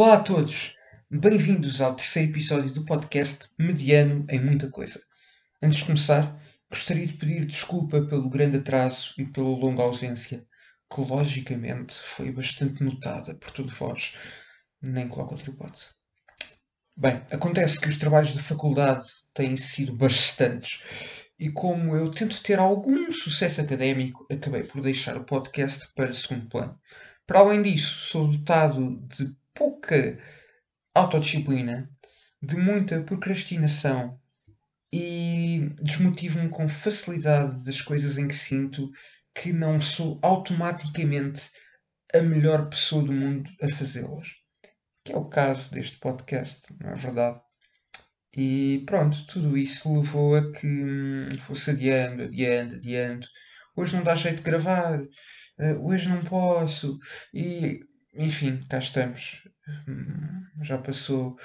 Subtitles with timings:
[0.00, 0.76] Olá a todos,
[1.10, 5.00] bem-vindos ao terceiro episódio do podcast Mediano em Muita Coisa.
[5.60, 10.46] Antes de começar, gostaria de pedir desculpa pelo grande atraso e pela longa ausência,
[10.88, 14.14] que logicamente foi bastante notada por todos vós,
[14.80, 15.86] nem coloco outra hipótese.
[16.96, 20.80] Bem, acontece que os trabalhos da faculdade têm sido bastantes
[21.40, 26.48] e como eu tento ter algum sucesso académico, acabei por deixar o podcast para segundo
[26.48, 26.78] plano.
[27.26, 30.18] Para além disso, sou dotado de pouca
[30.94, 31.90] autodisciplina,
[32.40, 34.18] de muita procrastinação
[34.92, 38.88] e desmotivo-me com facilidade das coisas em que sinto
[39.34, 41.50] que não sou automaticamente
[42.14, 44.28] a melhor pessoa do mundo a fazê-las.
[45.04, 47.40] Que é o caso deste podcast, não é verdade?
[48.36, 53.26] E pronto, tudo isso levou a que hum, fosse adiando, adiando, adiando.
[53.76, 56.98] Hoje não dá jeito de gravar, uh, hoje não posso.
[57.32, 57.80] E
[58.18, 59.48] enfim, cá estamos.
[59.86, 61.38] Hum, já passou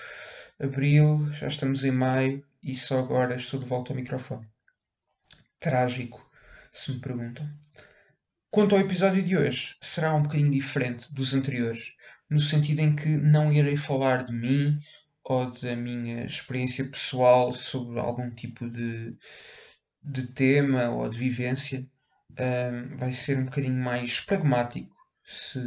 [0.59, 4.47] abril, já estamos em maio e só agora estou de volta ao microfone.
[5.59, 6.29] Trágico,
[6.71, 7.47] se me perguntam.
[8.49, 11.95] Quanto ao episódio de hoje, será um bocadinho diferente dos anteriores,
[12.29, 14.79] no sentido em que não irei falar de mim
[15.23, 19.15] ou da minha experiência pessoal sobre algum tipo de,
[20.03, 21.87] de tema ou de vivência,
[22.31, 24.92] um, vai ser um bocadinho mais pragmático,
[25.25, 25.59] se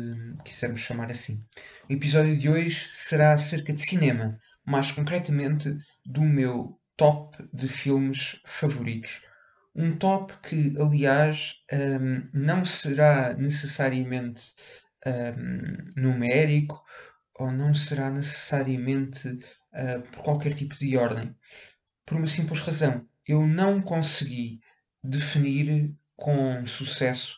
[0.44, 1.44] quisermos chamar assim.
[1.88, 8.40] O episódio de hoje será acerca de cinema, mais concretamente do meu top de filmes
[8.44, 9.22] favoritos.
[9.74, 14.54] Um top que, aliás, um, não será necessariamente
[15.06, 16.82] um, numérico
[17.38, 21.36] ou não será necessariamente uh, por qualquer tipo de ordem.
[22.06, 23.06] Por uma simples razão.
[23.26, 24.60] Eu não consegui
[25.02, 27.36] definir com sucesso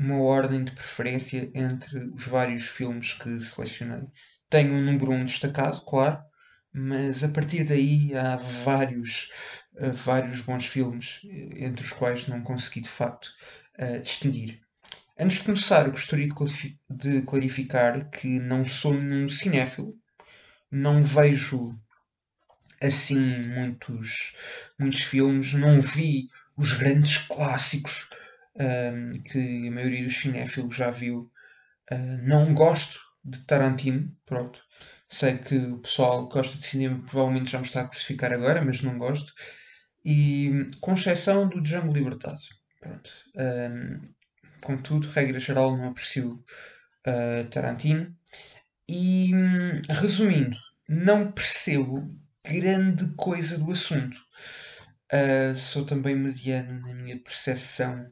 [0.00, 4.08] uma ordem de preferência entre os vários filmes que selecionei.
[4.48, 6.18] Tenho um número 1 um destacado, claro,
[6.72, 9.30] mas a partir daí há vários,
[9.74, 11.20] uh, vários bons filmes,
[11.54, 13.30] entre os quais não consegui de facto
[13.78, 14.62] uh, distinguir.
[15.18, 16.30] Antes de começar, gostaria
[16.88, 19.94] de clarificar que não sou nenhum cinéfilo,
[20.70, 21.78] não vejo
[22.80, 24.34] assim muitos,
[24.78, 28.08] muitos filmes, não vi os grandes clássicos
[28.56, 31.30] um, que a maioria dos cinéfilos já viu.
[31.90, 34.62] Uh, não gosto de Tarantino, pronto.
[35.08, 38.64] Sei que o pessoal que gosta de cinema provavelmente já me está a crucificar agora,
[38.64, 39.32] mas não gosto.
[40.04, 42.38] E com exceção do Django Libertado.
[42.80, 43.10] Pronto.
[43.36, 44.00] Um,
[44.62, 46.42] contudo, regra geral, não aprecio
[47.06, 48.16] uh, Tarantino.
[48.88, 49.30] E
[49.88, 50.56] resumindo,
[50.88, 52.12] não percebo
[52.44, 54.16] grande coisa do assunto.
[55.12, 58.08] Uh, sou também mediano na minha percepção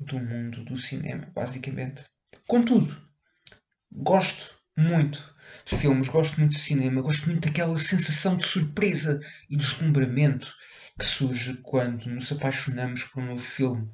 [0.00, 2.04] do mundo do cinema, basicamente.
[2.46, 2.96] Contudo,
[3.92, 5.34] gosto muito
[5.64, 10.52] de filmes, gosto muito de cinema, gosto muito daquela sensação de surpresa e deslumbramento
[10.98, 13.90] que surge quando nos apaixonamos por um novo filme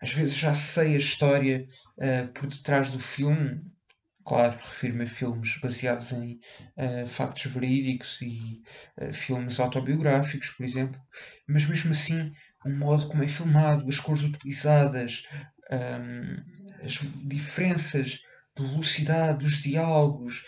[0.00, 1.66] às vezes já sei a história
[1.98, 3.62] uh, por detrás do filme.
[4.24, 6.40] Claro, refiro-me a filmes baseados em
[6.76, 8.62] uh, factos verídicos e
[9.00, 11.00] uh, filmes autobiográficos, por exemplo,
[11.48, 12.32] mas mesmo assim,
[12.64, 15.24] o modo como é filmado, as cores utilizadas,
[15.70, 16.94] um, as
[17.26, 18.20] diferenças
[18.56, 20.46] de velocidade dos diálogos,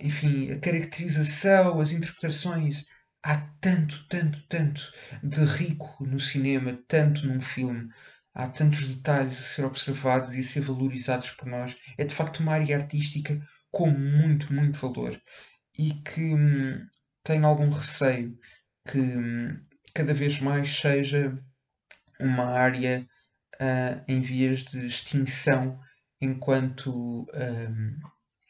[0.00, 2.84] enfim, a caracterização, as interpretações.
[3.24, 4.92] Há tanto, tanto, tanto
[5.22, 7.88] de rico no cinema, tanto num filme
[8.34, 11.76] há tantos detalhes a ser observados e a ser valorizados por nós.
[11.98, 13.40] É de facto uma área artística
[13.70, 15.20] com muito, muito valor
[15.78, 16.86] e que hum,
[17.24, 18.36] tenho algum receio
[18.88, 19.58] que hum,
[19.94, 21.38] cada vez mais seja
[22.20, 23.06] uma área
[23.54, 25.80] uh, em vias de extinção
[26.20, 27.98] enquanto, um,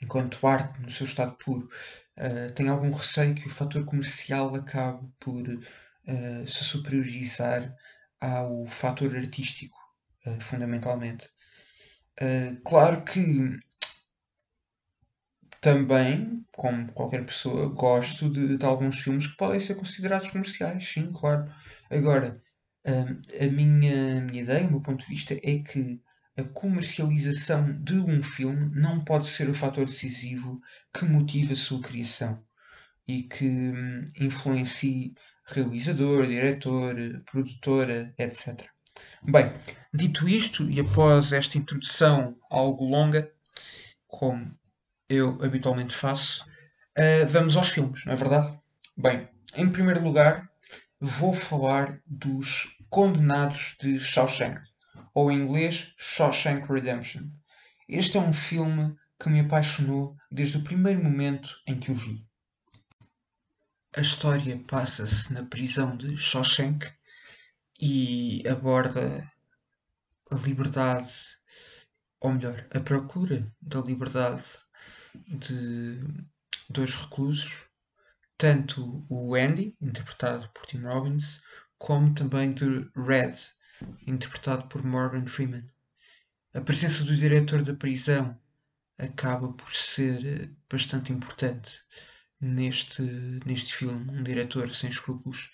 [0.01, 1.69] enquanto arte no seu estado puro.
[2.17, 7.75] Uh, tenho algum receio que o fator comercial acabe por uh, se superiorizar
[8.21, 9.77] ao fator artístico,
[10.39, 11.29] fundamentalmente.
[12.65, 13.59] Claro que
[15.63, 21.13] também, como qualquer pessoa, gosto de, de, alguns filmes que podem ser considerados comerciais, sim,
[21.13, 21.49] claro.
[21.89, 22.35] Agora,
[22.85, 26.03] uh, a minha, minha ideia, o meu ponto de vista, é que
[26.37, 30.61] a comercialização de um filme não pode ser o fator decisivo
[30.93, 32.43] que motive a sua criação
[33.07, 35.15] e que um, influencie
[35.47, 36.97] realizador, diretor,
[37.31, 38.67] produtora, etc.
[39.23, 39.45] Bem,
[39.95, 43.31] dito isto e após esta introdução algo longa,
[44.09, 44.53] como
[45.13, 46.45] eu habitualmente faço,
[46.99, 48.59] uh, vamos aos filmes, não é verdade?
[48.97, 50.49] Bem, em primeiro lugar,
[50.99, 54.61] vou falar dos Condenados de Shawshank,
[55.15, 57.23] ou em inglês Shawshank Redemption.
[57.89, 62.27] Este é um filme que me apaixonou desde o primeiro momento em que o vi.
[63.95, 66.91] A história passa-se na prisão de Shawshank
[67.79, 69.31] e aborda
[70.31, 71.13] a liberdade,
[72.21, 74.43] ou melhor, a procura da liberdade
[75.15, 76.01] de
[76.69, 77.67] dois reclusos,
[78.39, 81.41] tanto o Andy, interpretado por Tim Robbins,
[81.79, 83.37] como também de Red,
[84.07, 85.67] interpretado por Morgan Freeman.
[86.55, 88.39] A presença do diretor da prisão
[88.99, 91.81] acaba por ser eh, bastante importante
[92.41, 93.03] neste,
[93.47, 95.51] neste filme, um diretor sem escrúpulos,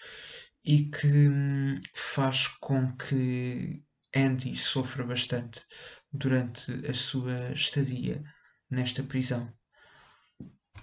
[0.65, 3.83] e que hum, faz com que
[4.15, 5.65] Andy sofra bastante
[6.13, 8.23] durante a sua estadia
[8.71, 9.53] nesta prisão.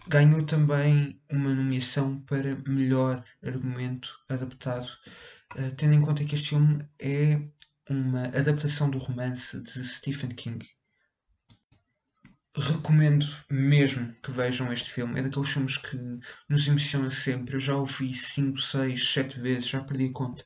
[0.07, 4.87] Ganhou também uma nomeação para melhor argumento adaptado,
[5.55, 7.43] eh, tendo em conta que este filme é
[7.89, 10.67] uma adaptação do romance de Stephen King.
[12.55, 15.19] Recomendo mesmo que vejam este filme.
[15.19, 15.97] É daqueles filmes que
[16.47, 17.55] nos emociona sempre.
[17.55, 20.45] Eu já o vi 5, 6, 7 vezes, já perdi a conta.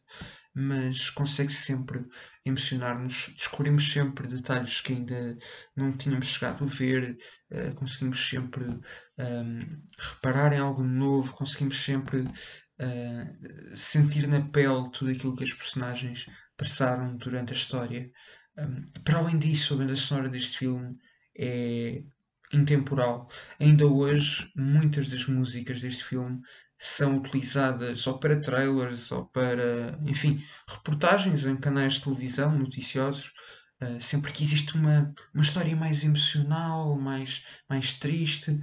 [0.53, 2.05] Mas consegue sempre
[2.45, 3.33] emocionar-nos.
[3.35, 5.37] Descobrimos sempre detalhes que ainda
[5.75, 7.17] não tínhamos chegado a ver.
[7.51, 8.81] Uh, conseguimos sempre um,
[9.19, 11.33] ehm, reparar em algo novo.
[11.33, 16.25] Conseguimos sempre uh, sentir na pele tudo aquilo que as personagens
[16.57, 18.11] passaram durante a história.
[18.57, 20.97] Um, ehm, para além disso, a banda sonora deste filme
[21.37, 22.03] é
[22.51, 23.29] intemporal.
[23.59, 26.41] Ainda hoje, muitas das músicas deste filme
[26.79, 33.33] são utilizadas ou para trailers ou para, enfim, reportagens em canais de televisão noticiosos.
[33.81, 38.59] Uh, sempre que existe uma, uma história mais emocional, mais, mais triste,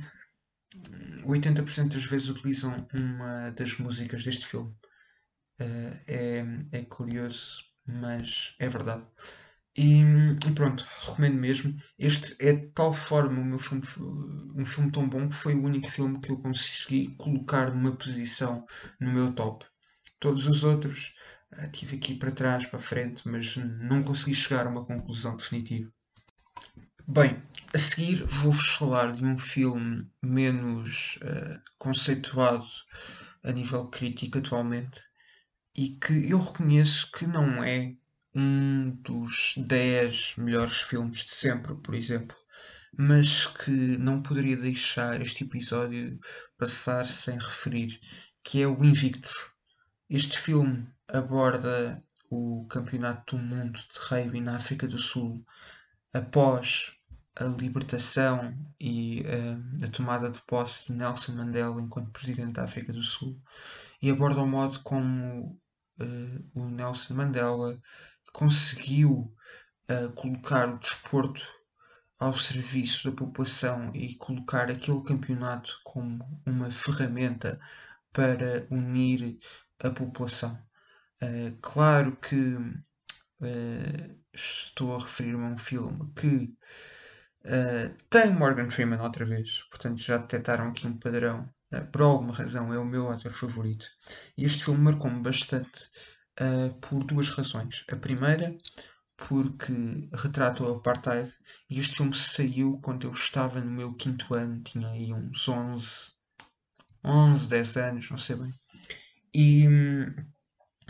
[1.25, 4.71] 80% das vezes utilizam uma das músicas deste filme.
[5.61, 9.07] Uh, é, é curioso, mas é verdade.
[9.77, 11.77] E, e, pronto, recomendo mesmo.
[11.99, 13.83] Este é de tal forma o meu filme,
[14.55, 18.65] um filme tão bom que foi o único filme que eu consegui colocar numa posição
[18.99, 19.67] no meu top.
[20.19, 21.15] Todos os outros
[21.53, 25.93] uh, tive aqui para trás, para frente, mas não consegui chegar a uma conclusão definitiva.
[27.07, 27.43] Bem,
[27.75, 32.67] a seguir vou-vos falar de um filme menos uh, conceituado
[33.45, 35.03] a nível crítico atualmente
[35.77, 37.95] e que eu reconheço que não é
[38.37, 42.37] um dos 10 melhores filmes de sempre, por exemplo,
[42.99, 46.21] mas que não poderia deixar este episódio
[46.59, 47.99] passar sem referir,
[48.45, 49.51] que é o Invictus.
[50.11, 55.43] Este filme aborda o Campeonato do Mundo de Rugby na África do Sul
[56.13, 56.95] após
[57.37, 62.93] a libertação e uh, a tomada de posse de Nelson Mandela enquanto presidente da África
[62.93, 63.41] do Sul
[64.01, 65.59] e aborda o modo como
[66.01, 67.79] uh, o Nelson Mandela
[68.37, 69.35] conseguiu
[69.91, 71.43] uh, colocar o desporto
[72.21, 77.59] ao serviço da população e colocar aquele campeonato como uma ferramenta
[78.13, 79.39] para unir
[79.83, 80.53] a população.
[81.23, 86.55] Uh, claro que uh, estou a referir-me a um filme que
[88.11, 91.49] tem Morgan Freeman outra vez, portanto já detectaram aqui um padrão.
[91.93, 93.87] por alguma razão é o meu ator favorito.
[94.37, 95.89] E este filme marcou-me bastante
[96.41, 97.85] uh, por duas razões.
[97.91, 98.57] A primeira,
[99.17, 99.73] porque
[100.13, 101.33] retrata o apartheid
[101.71, 106.13] e este filme saiu quando eu estava no meu quinto ano, tinha aí uns 11,
[107.05, 108.55] 11 10 anos, não sei bem.
[109.35, 109.65] E,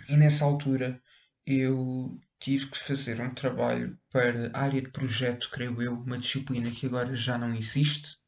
[0.09, 1.01] e nessa altura
[1.47, 6.71] eu tive que fazer um trabalho para a área de projeto, creio eu, uma disciplina
[6.71, 8.19] que agora já não existe,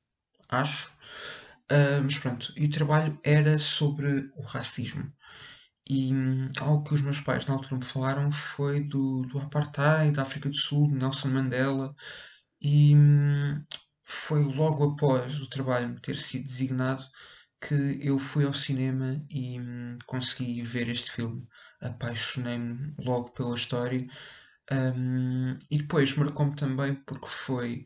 [0.49, 0.97] acho.
[1.71, 5.13] Uh, mas pronto, e o trabalho era sobre o racismo.
[5.89, 10.13] E hum, algo que os meus pais na altura me falaram foi do, do apartheid,
[10.13, 11.95] da África do Sul, de Nelson Mandela,
[12.61, 13.63] e hum,
[14.05, 17.05] foi logo após o trabalho ter sido designado
[17.61, 21.47] que eu fui ao cinema e hum, consegui ver este filme.
[21.83, 24.07] Apaixonei-me logo pela história.
[25.71, 27.85] E depois marcou-me também porque foi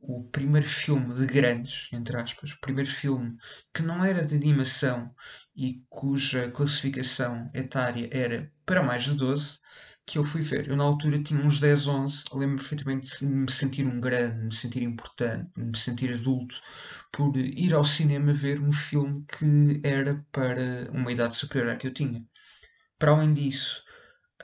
[0.00, 3.36] o primeiro filme de grandes, entre aspas, o primeiro filme
[3.74, 5.14] que não era de animação
[5.56, 9.58] e cuja classificação etária era para mais de 12,
[10.04, 10.68] que eu fui ver.
[10.68, 14.54] Eu na altura tinha uns 10, 11, lembro perfeitamente de me sentir um grande, me
[14.54, 16.60] sentir importante, me sentir adulto,
[17.12, 21.86] por ir ao cinema ver um filme que era para uma idade superior à que
[21.86, 22.24] eu tinha.
[22.98, 23.82] Para além disso,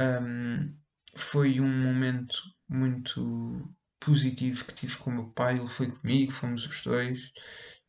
[0.01, 0.75] um,
[1.15, 2.35] foi um momento
[2.69, 7.33] muito positivo que tive com o meu pai, ele foi comigo, fomos os dois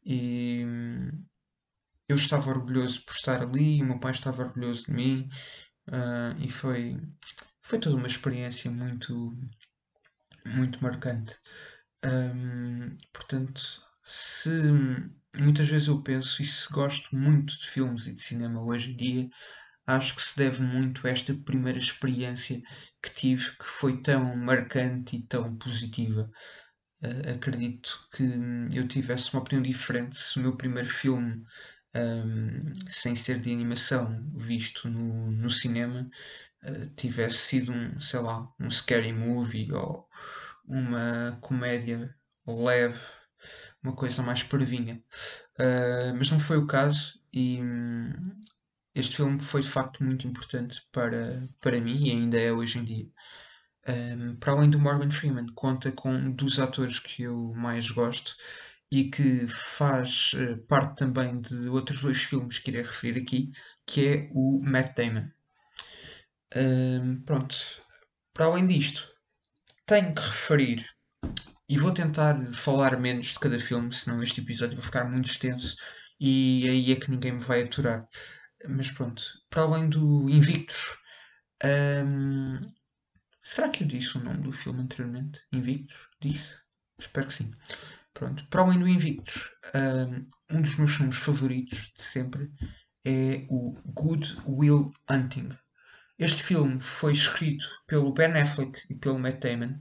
[0.05, 1.22] e hum,
[2.13, 5.29] eu estava orgulhoso por estar ali, o meu pai estava orgulhoso de mim
[5.89, 6.95] uh, e foi,
[7.61, 9.35] foi toda uma experiência muito,
[10.45, 11.35] muito marcante.
[12.05, 14.49] Um, portanto, se
[15.35, 18.95] muitas vezes eu penso e se gosto muito de filmes e de cinema hoje em
[18.95, 19.29] dia,
[19.87, 22.61] acho que se deve muito a esta primeira experiência
[23.01, 26.29] que tive, que foi tão marcante e tão positiva.
[27.01, 28.23] Uh, acredito que
[28.71, 31.43] eu tivesse uma opinião diferente se o meu primeiro filme,
[31.95, 36.09] um, sem ser de animação, visto no, no cinema,
[36.63, 40.07] uh, tivesse sido um, sei lá, um scary movie ou
[40.65, 42.15] uma comédia
[42.47, 42.99] leve,
[43.83, 45.03] uma coisa mais parvinha.
[45.59, 48.11] Uh, mas não foi o caso e hum,
[48.95, 52.83] este filme foi de facto muito importante para, para mim e ainda é hoje em
[52.83, 53.09] dia.
[53.85, 58.37] Um, para além do Morgan Freeman, conta com um dos atores que eu mais gosto
[58.93, 63.49] e que faz uh, parte também de outros dois filmes que irei referir aqui,
[63.87, 65.27] que é o Matt Damon.
[66.55, 67.55] Um, pronto,
[68.35, 69.11] para além disto,
[69.87, 70.87] tenho que referir
[71.67, 75.75] e vou tentar falar menos de cada filme, senão este episódio vai ficar muito extenso
[76.19, 78.07] e aí é que ninguém me vai aturar.
[78.69, 80.95] Mas pronto, para além do Invictus,
[82.05, 82.59] um,
[83.41, 85.41] será que eu disse o nome do filme anteriormente?
[85.51, 86.09] Invictus?
[86.21, 86.53] Disse?
[86.99, 87.51] Espero que sim.
[88.13, 89.49] Pronto, para além do Invictus,
[90.51, 92.51] um, dos meus filmes favoritos de sempre
[93.05, 95.49] é o Good Will Hunting.
[96.19, 99.79] Este filme foi escrito pelo Ben Affleck e pelo Matt Damon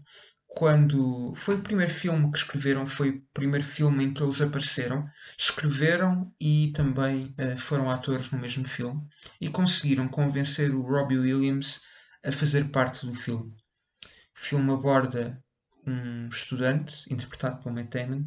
[0.55, 5.09] quando foi o primeiro filme que escreveram, foi o primeiro filme em que eles apareceram,
[5.39, 9.03] escreveram e também uh, foram atores no mesmo filme
[9.41, 11.81] e conseguiram convencer o Robbie Williams
[12.25, 13.51] a fazer parte do filme.
[13.51, 15.43] O filme aborda
[15.87, 18.25] um estudante, interpretado por Matt Damon,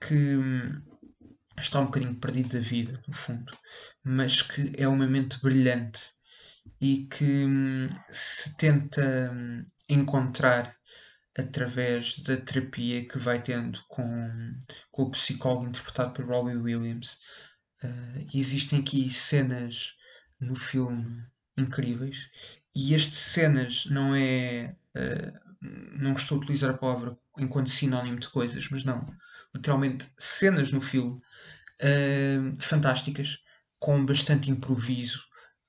[0.00, 0.82] que hum,
[1.58, 3.52] está um bocadinho perdido da vida, no fundo,
[4.04, 6.00] mas que é uma mente brilhante
[6.80, 10.76] e que hum, se tenta hum, encontrar
[11.38, 14.58] através da terapia que vai tendo com,
[14.90, 17.18] com o psicólogo interpretado por Robbie Williams.
[17.82, 19.94] Uh, existem aqui cenas
[20.40, 21.22] no filme
[21.58, 22.30] incríveis
[22.74, 24.74] e estas cenas não é.
[24.94, 25.45] Uh,
[25.98, 29.04] não a utilizar a palavra enquanto sinónimo de coisas, mas não.
[29.54, 31.20] Literalmente cenas no filme
[31.82, 33.38] uh, fantásticas,
[33.78, 35.22] com bastante improviso,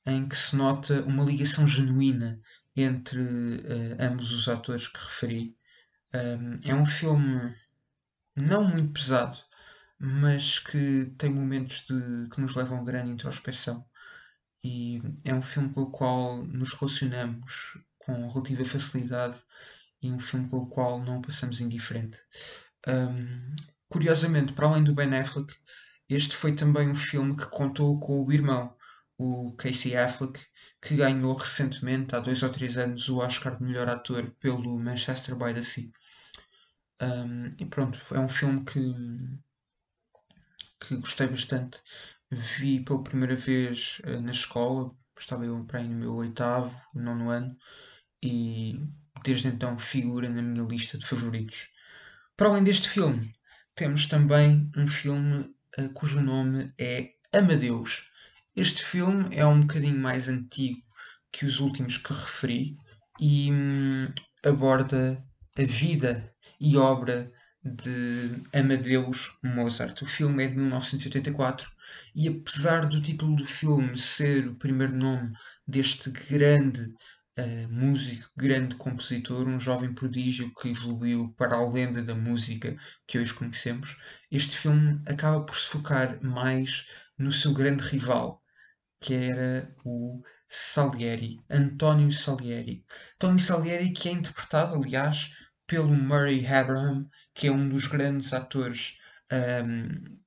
[0.05, 2.39] em que se nota uma ligação genuína
[2.75, 3.19] entre
[3.99, 5.57] ambos os atores que referi
[6.13, 7.55] um, é um filme
[8.35, 9.37] não muito pesado,
[9.99, 13.85] mas que tem momentos de, que nos levam a grande introspeção.
[14.63, 19.35] E é um filme com o qual nos relacionamos com relativa facilidade
[20.01, 22.19] e um filme com o qual não passamos indiferente.
[22.87, 23.55] Um,
[23.89, 25.53] curiosamente, para além do Ben Affleck,
[26.09, 28.75] este foi também um filme que contou com o irmão,
[29.17, 30.39] o Casey Affleck,
[30.81, 35.35] que ganhou recentemente, há dois ou três anos, o Oscar de melhor ator pelo Manchester
[35.35, 35.91] by the Sea.
[37.01, 38.79] Um, e pronto, é um filme que,
[40.79, 41.81] que gostei bastante.
[42.29, 47.29] Vi pela primeira vez uh, na escola, estava eu para aí no meu oitavo, nono
[47.29, 47.57] ano,
[48.21, 48.79] e
[49.27, 51.67] desde então figura na minha lista de favoritos.
[52.37, 53.35] Para além deste filme,
[53.75, 58.09] temos também um filme uh, cujo nome é Amadeus.
[58.55, 60.79] Este filme é um bocadinho mais antigo
[61.29, 62.77] que os últimos que referi
[63.19, 64.07] e hum,
[64.45, 65.21] aborda
[65.57, 67.29] a vida e obra
[67.61, 70.01] de Amadeus Mozart.
[70.03, 71.69] O filme é de 1984
[72.15, 75.33] e apesar do título do filme ser o primeiro nome
[75.67, 76.93] deste grande
[77.37, 82.75] uh, músico, grande compositor, um jovem prodígio que evoluiu para a lenda da música
[83.05, 83.97] que hoje conhecemos,
[84.31, 88.41] este filme acaba por se focar mais no seu grande rival,
[88.99, 92.85] que era o Salieri, António Salieri.
[93.15, 95.31] António Salieri que é interpretado, aliás,
[95.65, 98.99] pelo Murray Abraham, que é um dos grandes atores,
[99.31, 100.17] um,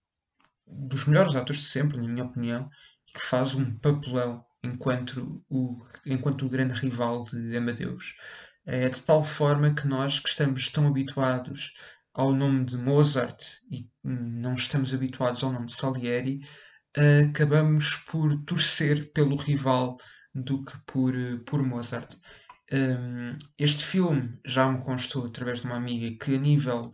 [0.67, 2.71] dos melhores atores de sempre, na minha opinião,
[3.07, 8.15] que faz um papelão enquanto o, enquanto o grande rival de Amadeus.
[8.67, 11.73] É de tal forma que nós que estamos tão habituados
[12.13, 16.41] ao nome de Mozart e não estamos habituados ao nome de Salieri,
[17.29, 19.97] acabamos por torcer pelo rival
[20.35, 21.15] do que por,
[21.47, 22.17] por Mozart.
[22.73, 26.93] Um, este filme já me constou através de uma amiga que a nível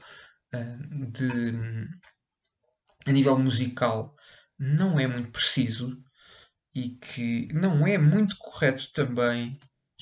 [0.55, 1.53] uh, de
[3.07, 4.15] a nível musical
[4.59, 6.03] não é muito preciso
[6.77, 9.59] e que não é muito correto também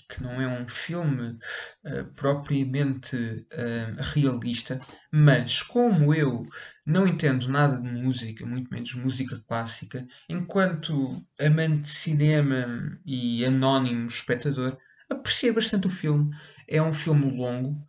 [0.09, 1.38] que não é um filme
[1.85, 4.78] uh, propriamente uh, realista,
[5.11, 6.43] mas como eu
[6.87, 12.66] não entendo nada de música, muito menos música clássica, enquanto amante de cinema
[13.07, 14.76] e anónimo espectador,
[15.09, 16.35] apreciei bastante o filme.
[16.69, 17.87] É um filme longo,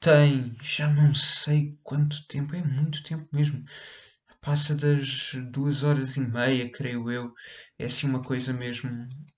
[0.00, 3.64] tem, já não sei quanto tempo, é muito tempo mesmo.
[4.42, 7.32] Passa das duas horas e meia, creio eu.
[7.78, 8.90] É assim uma coisa mesmo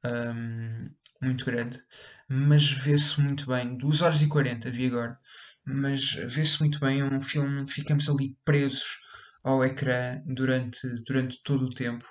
[0.05, 0.91] hum,
[1.23, 1.81] muito grande.
[2.29, 3.77] Mas vê-se muito bem.
[3.77, 5.19] Duas horas e quarenta vi agora.
[5.65, 7.01] Mas vê-se muito bem.
[7.01, 8.99] É um filme onde ficamos ali presos
[9.45, 12.07] ao ecrã durante, durante todo o tempo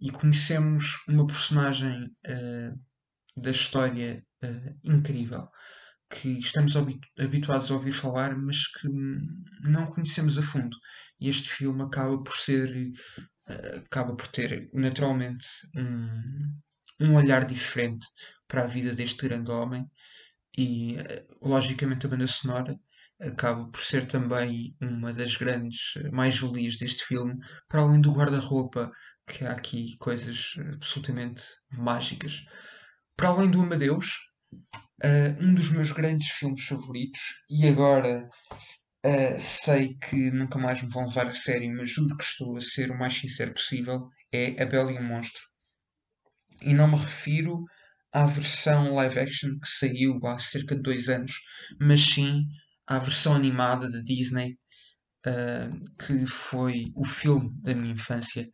[0.00, 2.80] e conhecemos uma personagem uh,
[3.42, 5.48] da história uh, incrível
[6.08, 6.74] que estamos
[7.18, 8.88] habituados a ouvir falar, mas que
[9.68, 10.76] não conhecemos a fundo.
[11.20, 12.68] E este filme acaba por ser,
[13.48, 16.60] uh, acaba por ter naturalmente um,
[17.00, 18.06] um olhar diferente
[18.46, 19.84] para a vida deste grande homem
[20.56, 22.78] e uh, logicamente a banda sonora
[23.20, 27.34] acaba por ser também uma das grandes mais-valias deste filme,
[27.68, 28.92] para além do guarda-roupa,
[29.26, 32.44] que há aqui coisas absolutamente mágicas.
[33.16, 38.28] Para além do Amadeus, uh, um dos meus grandes filmes favoritos, e agora
[39.04, 42.60] uh, sei que nunca mais me vão levar a sério, mas juro que estou a
[42.60, 45.42] ser o mais sincero possível, é A Bela e o Monstro.
[46.62, 47.64] E não me refiro
[48.12, 51.32] à versão live action que saiu há cerca de dois anos,
[51.80, 52.44] mas sim
[52.86, 54.56] à versão animada da Disney,
[55.26, 58.48] uh, que foi o filme da minha infância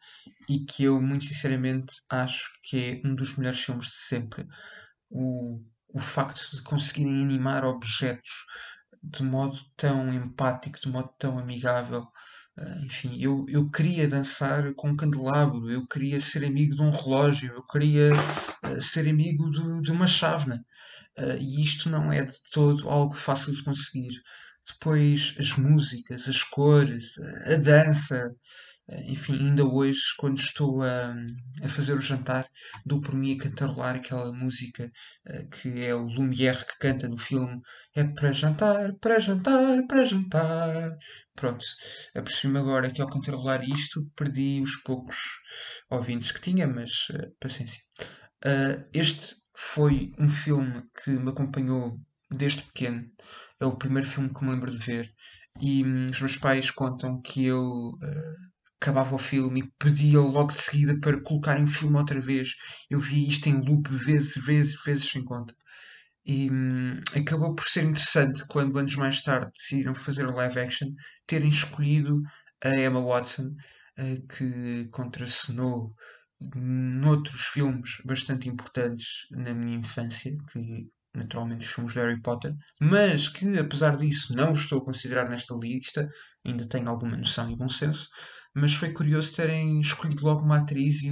[0.49, 4.47] e que eu, muito sinceramente, acho que é um dos melhores filmes de sempre.
[5.09, 5.61] O
[5.93, 8.45] o facto de conseguirem animar objetos
[9.03, 12.07] de modo tão empático, de modo tão amigável.
[12.57, 16.91] Uh, enfim, eu, eu queria dançar com um candelabro, eu queria ser amigo de um
[16.91, 20.65] relógio, eu queria uh, ser amigo de, de uma chávena.
[21.19, 24.13] Uh, e isto não é de todo algo fácil de conseguir.
[24.67, 27.15] Depois, as músicas, as cores,
[27.47, 28.33] a dança,
[28.89, 31.15] enfim, ainda hoje, quando estou a,
[31.63, 32.49] a fazer o jantar,
[32.85, 34.91] dou por mim a cantarolar aquela música
[35.29, 37.61] uh, que é o Lumière que canta no filme.
[37.95, 40.91] É para jantar, para jantar, para jantar.
[41.35, 41.65] Pronto,
[42.15, 45.17] apercebi-me agora que ao cantarolar isto perdi os poucos
[45.91, 47.81] ouvintes que tinha, mas uh, paciência.
[48.93, 53.05] Este foi um filme que me acompanhou desde pequeno.
[53.61, 55.15] É o primeiro filme que me lembro de ver.
[55.61, 58.52] E hum, os meus pais contam que eu uh,
[58.83, 62.55] acabava o filme e pedia logo de seguida para colocarem o filme outra vez.
[62.91, 65.55] Eu vi isto em loop vezes, vezes, vezes sem conta.
[66.27, 70.89] E hum, acabou por ser interessante quando anos mais tarde decidiram fazer o live action
[71.27, 72.21] terem escolhido
[72.63, 73.55] a Emma Watson,
[73.99, 75.95] uh, que contracenou
[76.57, 83.29] noutros filmes bastante importantes na minha infância, que naturalmente os filmes de Harry Potter, mas
[83.29, 86.09] que apesar disso não estou a considerar nesta lista,
[86.45, 88.09] ainda tenho alguma noção e bom senso,
[88.55, 91.11] mas foi curioso terem escolhido logo uma atriz e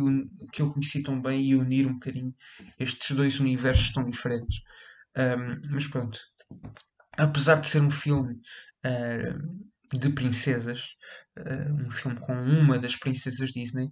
[0.53, 2.35] que eu conheci tão bem e unir um bocadinho
[2.79, 4.62] estes dois universos tão diferentes.
[5.16, 6.18] Um, mas pronto,
[7.16, 8.40] apesar de ser um filme
[8.85, 10.96] uh, de princesas,
[11.38, 13.87] uh, um filme com uma das princesas Disney,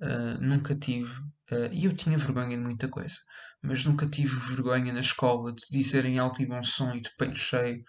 [0.00, 1.12] uh, nunca tive,
[1.70, 3.16] e eu tinha vergonha de muita coisa,
[3.62, 7.10] mas nunca tive vergonha na escola de dizer em alto e bom som e de
[7.16, 7.84] peito cheio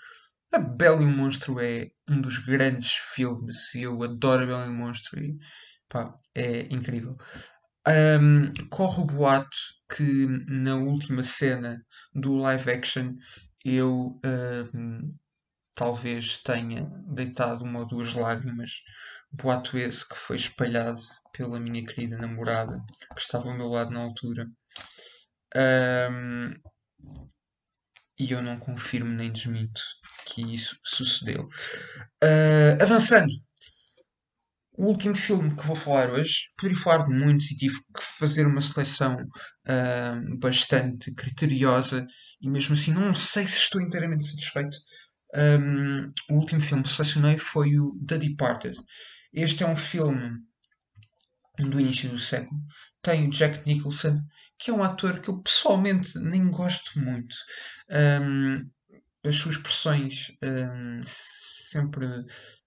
[0.55, 4.65] a Bela e o Monstro é um dos grandes filmes e eu adoro a Bela
[4.65, 5.37] e o Monstro e
[5.89, 7.17] pá, é incrível.
[7.85, 9.57] Um, corre o boato
[9.93, 13.15] que na última cena do live action
[13.65, 14.17] eu
[14.73, 15.13] um,
[15.75, 18.71] talvez tenha deitado uma ou duas lágrimas.
[19.33, 21.01] Boato esse que foi espalhado
[21.33, 22.81] pela minha querida namorada
[23.13, 24.47] que estava ao meu lado na altura.
[25.53, 26.53] Um,
[28.17, 29.81] e eu não confirmo nem desminto
[30.25, 31.47] que isso sucedeu.
[32.23, 33.31] Uh, avançando,
[34.77, 38.45] o último filme que vou falar hoje, poderia falar de muitos e tive que fazer
[38.45, 42.05] uma seleção uh, bastante criteriosa
[42.41, 44.77] e mesmo assim não sei se estou inteiramente satisfeito.
[45.33, 48.77] Um, o último filme que selecionei foi o The Departed.
[49.33, 50.31] Este é um filme
[51.57, 52.59] do início do século.
[53.01, 54.19] Tem o Jack Nicholson,
[54.57, 57.35] que é um ator que eu pessoalmente nem gosto muito.
[57.89, 58.69] Um,
[59.27, 62.07] as suas expressões um, sempre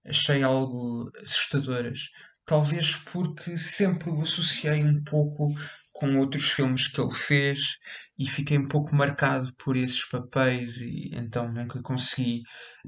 [0.07, 2.11] achei algo assustadoras.
[2.45, 5.55] Talvez porque sempre o associei um pouco
[5.93, 7.77] com outros filmes que ele fez
[8.19, 12.43] e fiquei um pouco marcado por esses papéis e então nunca consegui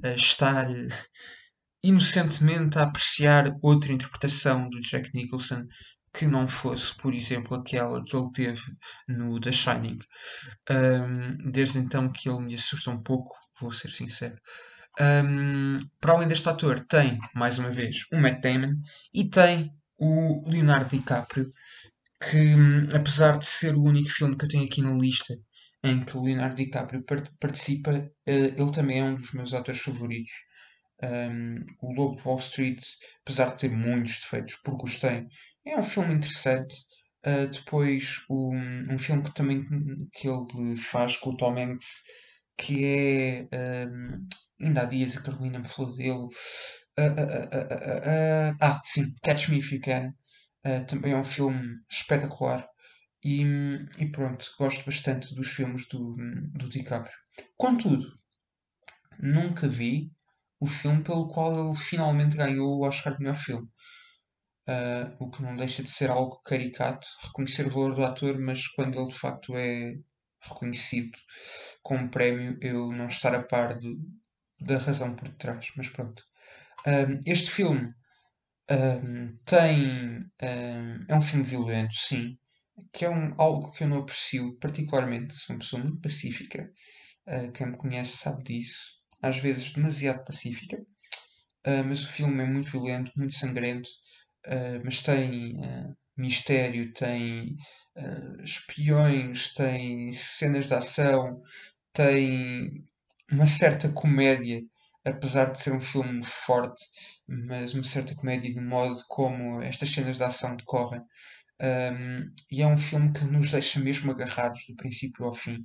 [0.05, 0.69] uh, estar
[1.83, 5.67] inocentemente a apreciar outra interpretação do Jack Nicholson
[6.13, 8.63] que não fosse, por exemplo, aquela que ele teve
[9.09, 9.99] no The Shining.
[10.71, 14.37] Um, desde então que ele me assusta um pouco, vou ser sincero.
[15.01, 18.75] Um, para além deste ator, tem, mais uma vez, o Matt Damon
[19.15, 21.53] e tem o Leonardo DiCaprio,
[22.21, 22.55] que
[22.95, 25.35] apesar de ser o único filme que eu tenho aqui na lista
[25.83, 27.05] em que o Leonardo DiCaprio
[27.39, 30.33] participa, uh, ele também é um dos meus atores favoritos.
[31.03, 32.83] Um, o Lobo de Wall Street,
[33.23, 35.27] apesar de ter muitos defeitos, porque os tem,
[35.65, 36.77] é um filme interessante.
[37.27, 39.63] Uh, depois um, um filme que também
[40.13, 42.03] que ele faz com o Tom Hanks,
[42.57, 42.85] que
[43.53, 44.27] é um,
[44.65, 46.29] ainda há dias a Carolina me falou dele.
[46.99, 50.15] Uh, uh, ah, sim, Catch Me If You Can.
[50.87, 52.67] também é um filme espetacular.
[53.23, 53.43] E,
[53.99, 56.17] e, pronto, gosto bastante dos filmes do,
[56.55, 57.15] do DiCaprio.
[57.57, 58.11] Contudo,
[59.19, 60.11] nunca vi
[60.59, 63.69] o filme pelo qual ele finalmente ganhou o Oscar de melhor filme.
[64.69, 68.69] Uh, o que não deixa de ser algo caricato, reconhecer o valor do ator, mas
[68.69, 69.95] quando ele de facto é
[70.43, 71.19] reconhecido
[71.83, 73.79] como prémio, eu não estar a par
[74.61, 75.71] da razão por detrás.
[75.77, 76.23] Mas pronto.
[76.87, 77.93] Um, este filme
[78.71, 80.31] um, tem.
[80.43, 82.39] Um, é um filme violento, sim,
[82.93, 85.35] que é um, algo que eu não aprecio particularmente.
[85.35, 86.71] Sou uma pessoa muito pacífica.
[87.27, 88.79] Uh, quem me conhece sabe disso.
[89.23, 90.77] Às vezes demasiado pacífica.
[91.67, 93.89] Uh, mas o filme é muito violento, muito sangrento.
[94.47, 95.55] Uh, mas tem
[96.17, 97.57] mistério, tem
[98.43, 101.43] espiões, tem cenas de ação,
[101.93, 102.85] tem
[103.31, 104.61] uma certa comédia,
[105.05, 106.85] apesar de ser um filme forte,
[107.27, 111.01] mas uma certa comédia no modo como estas cenas de ação decorrem.
[111.63, 115.65] Um, e é um filme que nos deixa mesmo agarrados do princípio ao fim.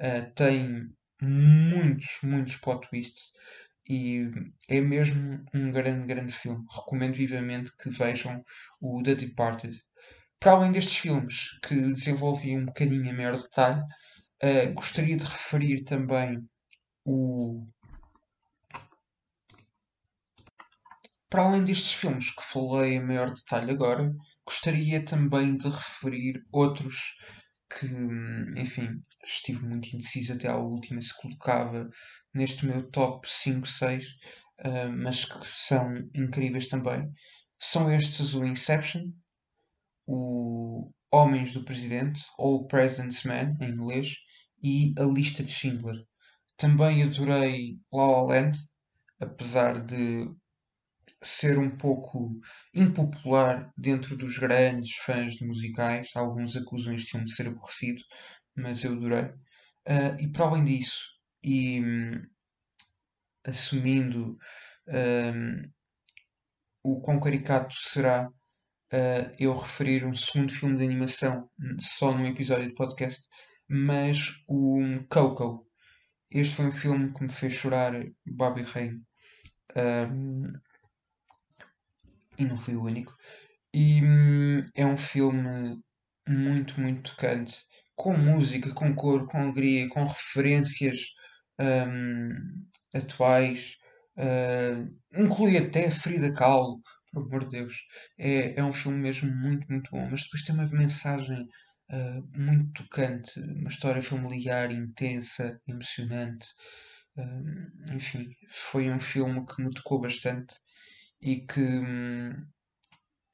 [0.00, 0.88] Uh, tem
[1.22, 3.32] muitos, muitos plot twists
[3.88, 4.28] e
[4.68, 6.64] é mesmo um grande, grande filme.
[6.70, 8.44] Recomendo vivamente que vejam
[8.80, 9.80] o The Departed.
[10.40, 13.80] Para além destes filmes que desenvolvi um bocadinho em maior detalhe,
[14.42, 16.48] uh, gostaria de referir também
[17.04, 17.66] o.
[21.28, 27.16] Para além destes filmes que falei em maior detalhe agora, gostaria também de referir outros
[27.68, 27.86] que,
[28.56, 31.90] enfim, estive muito indeciso até à última se colocava
[32.36, 34.04] neste meu top 5, 6,
[34.60, 37.10] uh, mas que são incríveis também.
[37.58, 39.10] São estes o Inception,
[40.06, 44.14] o Homens do Presidente, ou President's Man em inglês,
[44.62, 45.96] e A Lista de Schindler.
[46.58, 48.58] Também adorei La La Land,
[49.20, 50.28] apesar de
[51.22, 52.38] ser um pouco
[52.74, 56.10] impopular dentro dos grandes fãs de musicais.
[56.14, 58.02] Alguns acusam este filme de ser aborrecido,
[58.54, 59.24] mas eu adorei.
[59.88, 61.15] Uh, e para além disso,
[61.46, 62.26] e um,
[63.44, 64.36] assumindo
[64.88, 65.62] um,
[66.82, 72.66] o quão caricato será uh, eu referir um segundo filme de animação só num episódio
[72.66, 73.28] de podcast,
[73.68, 75.64] mas o Coco.
[76.28, 77.92] Este foi um filme que me fez chorar
[78.26, 79.00] Bobby Rain.
[79.76, 80.52] Um,
[82.36, 83.16] e não fui o único.
[83.72, 85.80] E hum, é um filme
[86.28, 91.14] muito, muito tocante, com música, com cor, com alegria, com referências
[91.60, 92.28] hum,
[92.94, 93.76] atuais,
[94.18, 96.80] uh, inclui até Frida Kahlo,
[97.12, 97.74] por amor de Deus.
[98.18, 101.42] É, é um filme mesmo muito, muito bom, mas depois tem uma mensagem
[101.90, 106.46] uh, muito tocante, uma história familiar intensa, emocionante.
[107.94, 110.54] Enfim, foi um filme que me tocou bastante
[111.20, 111.60] e que,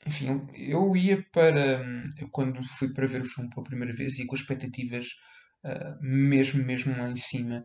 [0.06, 1.84] enfim, eu ia para.
[2.18, 5.06] Eu quando fui para ver o filme pela primeira vez e com expectativas
[5.64, 7.64] uh, mesmo, mesmo lá em cima.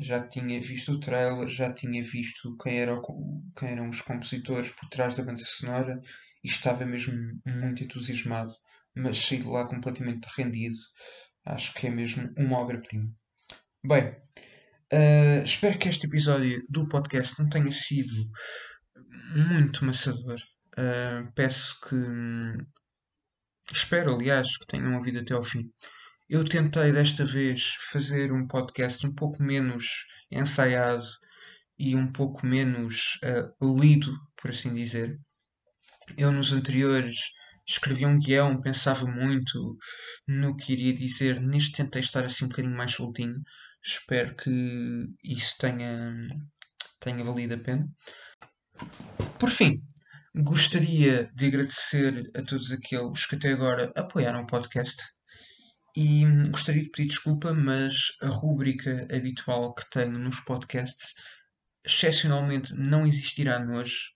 [0.00, 4.70] Já tinha visto o trailer, já tinha visto quem, era o, quem eram os compositores
[4.70, 6.00] por trás da banda sonora
[6.42, 7.14] e estava mesmo
[7.46, 8.52] muito entusiasmado,
[8.96, 10.78] mas saí de lá completamente rendido.
[11.44, 13.10] Acho que é mesmo uma obra-prima.
[13.84, 14.10] Bem,
[14.92, 18.30] uh, espero que este episódio do podcast não tenha sido
[19.34, 20.38] muito maçador.
[20.76, 21.96] Uh, peço que.
[23.72, 25.70] Espero, aliás, que tenham ouvido até ao fim.
[26.28, 31.06] Eu tentei desta vez fazer um podcast um pouco menos ensaiado
[31.78, 35.18] e um pouco menos uh, lido, por assim dizer.
[36.18, 37.30] Eu nos anteriores
[37.66, 39.78] escrevi um guião, pensava muito
[40.26, 41.40] no que iria dizer.
[41.40, 43.40] Neste tentei estar assim um bocadinho mais soltinho.
[43.82, 44.50] Espero que
[45.24, 46.26] isso tenha,
[47.00, 47.88] tenha valido a pena.
[49.38, 49.82] Por fim,
[50.36, 55.02] gostaria de agradecer a todos aqueles que até agora apoiaram o podcast
[56.00, 61.12] e gostaria de pedir desculpa, mas a rúbrica habitual que tenho nos podcasts
[61.84, 64.10] excepcionalmente não existirá hoje,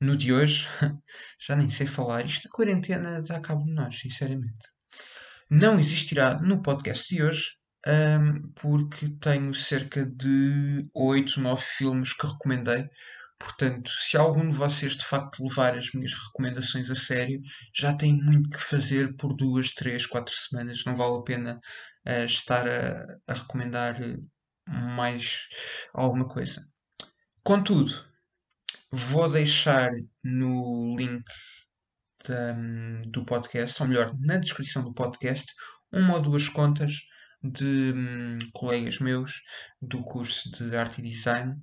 [0.00, 0.66] no de hoje.
[1.46, 4.66] Já nem sei falar, isto a quarentena dá cabo de nós, sinceramente.
[5.50, 7.50] Não existirá no podcast de hoje,
[7.86, 12.88] um, porque tenho cerca de 8, 9 filmes que recomendei
[13.38, 17.40] Portanto, se algum de vocês de facto levar as minhas recomendações a sério,
[17.74, 20.84] já tem muito que fazer por duas, três, quatro semanas.
[20.84, 21.60] Não vale a pena
[22.06, 23.98] uh, estar a, a, recomendar
[24.66, 25.48] mais
[25.94, 26.66] alguma coisa.
[27.44, 28.04] Contudo,
[28.90, 29.90] Vou deixar
[30.22, 31.24] no link
[32.26, 32.54] da,
[33.06, 35.52] do podcast, ou melhor, na descrição do podcast,
[35.92, 36.92] uma ou duas contas
[37.42, 39.42] de um, colegas meus
[39.82, 41.56] do curso de arte e design.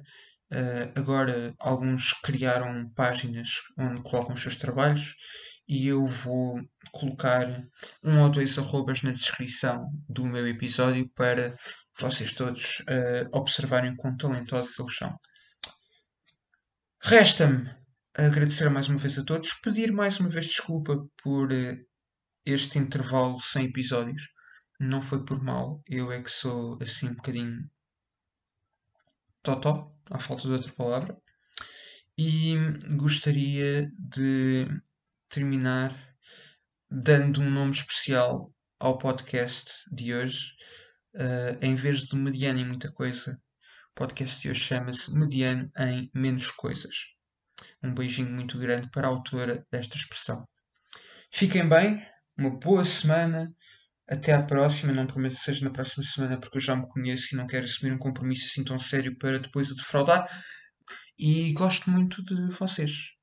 [0.53, 5.15] Uh, agora, alguns criaram páginas onde colocam os seus trabalhos
[5.67, 6.61] e eu vou
[6.91, 7.47] colocar
[8.03, 11.55] um ou dois arrobas na descrição do meu episódio para
[11.99, 15.17] vocês todos uh, observarem quão talentosos eles são.
[17.01, 17.67] Resta-me
[18.15, 21.85] agradecer mais uma vez a todos, pedir mais uma vez desculpa por uh,
[22.45, 24.21] este intervalo sem episódios.
[24.79, 27.67] Não foi por mal, eu é que sou assim um bocadinho
[29.43, 31.17] totó, à falta de outra palavra.
[32.17, 32.55] E
[32.95, 34.67] gostaria de
[35.29, 35.93] terminar
[36.89, 40.53] dando um nome especial ao podcast de hoje.
[41.15, 43.39] Uh, em vez de mediano em muita coisa,
[43.91, 46.95] o podcast de hoje chama-se Mediano em Menos Coisas.
[47.83, 50.47] Um beijinho muito grande para a autora desta expressão.
[51.31, 52.03] Fiquem bem,
[52.37, 53.53] uma boa semana.
[54.09, 54.93] Até à próxima.
[54.93, 57.65] Não prometo que seja na próxima semana porque eu já me conheço e não quero
[57.65, 60.27] assumir um compromisso assim tão sério para depois o defraudar.
[61.17, 63.13] E gosto muito de vocês.